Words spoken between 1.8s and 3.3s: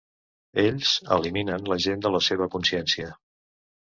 gent de la seva consciència.